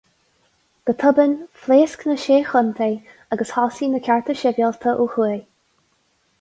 Go 0.89 0.93
tobann, 1.01 1.35
phléasc 1.65 2.07
na 2.11 2.15
Sé 2.23 2.39
Chontae 2.53 2.89
agus 3.37 3.53
thosaigh 3.59 3.95
na 3.95 4.03
cearta 4.09 4.39
sibhialta 4.43 4.99
ó 5.05 5.11
thuaidh. 5.15 5.49